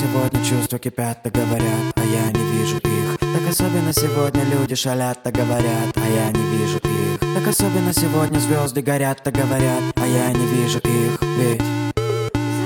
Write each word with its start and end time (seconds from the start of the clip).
сегодня 0.00 0.44
чувства 0.44 0.78
кипят, 0.78 1.22
так 1.22 1.32
говорят, 1.32 1.92
а 1.96 2.04
я 2.04 2.30
не 2.30 2.44
вижу 2.52 2.76
их. 2.78 3.18
Так 3.18 3.48
особенно 3.48 3.92
сегодня 3.92 4.44
люди 4.44 4.74
шалят, 4.74 5.22
так 5.22 5.34
говорят, 5.34 5.96
а 5.96 6.08
я 6.08 6.30
не 6.30 6.42
вижу 6.56 6.78
их. 6.78 7.20
Так 7.20 7.48
особенно 7.48 7.92
сегодня 7.92 8.38
звезды 8.38 8.82
горят, 8.82 9.22
так 9.22 9.34
говорят, 9.34 9.82
а 9.96 10.06
я 10.06 10.32
не 10.32 10.46
вижу 10.46 10.78
их. 10.78 11.20
Ведь 11.38 11.62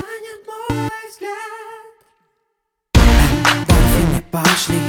занят 0.01 0.41
мой 0.47 0.89
взгляд. 1.09 1.81
Дельфины 3.67 4.23
пошли, 4.31 4.79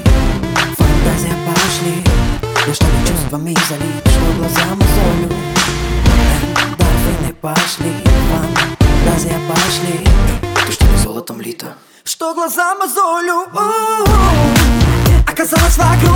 фантазия 0.76 1.36
пошли. 1.46 1.94
Я 2.66 2.74
что 2.74 2.86
ли 2.86 3.06
чувствами 3.06 3.56
залит, 3.68 4.04
что 4.06 4.32
глаза 4.38 4.74
мозолю 4.74 5.28
Дельфины 6.78 7.34
пошли, 7.40 7.92
фантазия 8.30 9.38
пошли. 9.48 9.94
Ты 10.66 10.72
что 10.72 10.86
золотом 10.98 11.40
лита? 11.40 11.76
Что 12.22 12.34
глаза 12.34 12.76
мозолю 12.76 13.48
У-у-у. 13.52 14.06
Оказалось 15.26 15.76
вокруг 15.76 16.11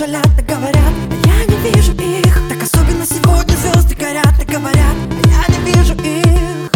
шалят 0.00 0.38
и 0.38 0.42
говорят, 0.42 0.94
а 1.10 1.28
я 1.28 1.44
не 1.44 1.56
вижу 1.56 1.92
их 1.92 2.34
Так 2.48 2.62
особенно 2.62 3.04
сегодня 3.04 3.54
звезды 3.54 3.94
горят 3.94 4.34
и 4.40 4.46
говорят, 4.46 4.96
а 5.10 5.28
я 5.28 5.44
не 5.54 5.70
вижу 5.70 5.92
их 5.92 6.70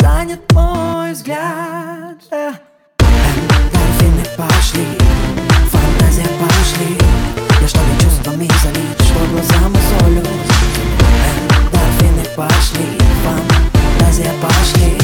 Занят 0.00 0.40
мой 0.52 1.12
взгляд 1.12 2.18
э. 2.32 2.52
Дельфины 2.98 4.24
пошли, 4.36 4.86
фантазия 5.70 6.26
пошли 6.40 6.98
Я 7.60 7.68
что 7.68 7.78
ли 7.78 8.00
чувствами 8.00 8.50
залит, 8.60 9.00
что 9.02 9.20
глаза 9.30 9.68
мозолю 9.68 10.26
э, 11.22 11.46
Дельфины 11.72 12.24
пошли, 12.34 12.98
фантазия 13.22 14.34
пошли 14.42 14.98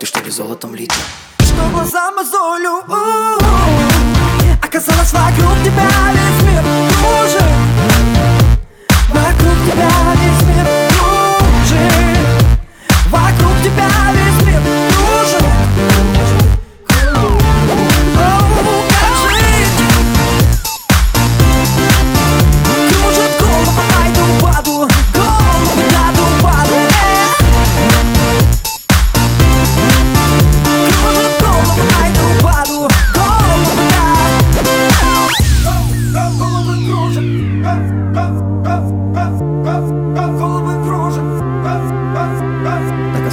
Ты 0.00 0.06
что 0.06 0.20
ли 0.20 0.30
золотом 0.32 0.74
лита? 0.74 0.96
Что 1.38 1.68
глаза 1.72 2.10
мозолю? 2.10 2.82
Оказалось 4.66 5.12
вокруг 5.12 5.62
тебя 5.62 5.88
весь 6.12 6.42
мир 6.42 6.60
кружит 7.00 7.65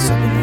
something 0.04 0.33